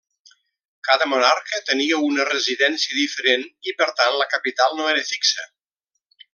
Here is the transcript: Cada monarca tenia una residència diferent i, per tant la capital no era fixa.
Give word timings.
Cada 0.87 1.07
monarca 1.11 1.59
tenia 1.67 1.99
una 2.07 2.25
residència 2.31 2.99
diferent 3.01 3.45
i, 3.71 3.77
per 3.83 3.91
tant 4.01 4.19
la 4.23 4.29
capital 4.35 4.77
no 4.81 4.93
era 4.95 5.09
fixa. 5.15 5.51